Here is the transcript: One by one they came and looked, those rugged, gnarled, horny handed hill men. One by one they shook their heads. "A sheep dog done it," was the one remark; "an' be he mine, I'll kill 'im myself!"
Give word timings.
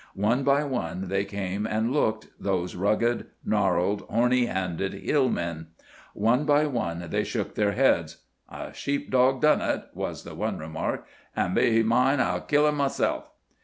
One 0.15 0.43
by 0.43 0.63
one 0.63 1.09
they 1.09 1.25
came 1.25 1.67
and 1.67 1.91
looked, 1.91 2.29
those 2.39 2.73
rugged, 2.73 3.27
gnarled, 3.45 4.01
horny 4.09 4.47
handed 4.47 4.93
hill 4.95 5.29
men. 5.29 5.67
One 6.15 6.43
by 6.43 6.65
one 6.65 7.07
they 7.11 7.23
shook 7.23 7.53
their 7.53 7.73
heads. 7.73 8.17
"A 8.49 8.73
sheep 8.73 9.11
dog 9.11 9.41
done 9.41 9.61
it," 9.61 9.83
was 9.93 10.23
the 10.23 10.33
one 10.33 10.57
remark; 10.57 11.05
"an' 11.35 11.53
be 11.53 11.69
he 11.71 11.83
mine, 11.83 12.19
I'll 12.19 12.41
kill 12.41 12.65
'im 12.65 12.77
myself!" 12.77 13.29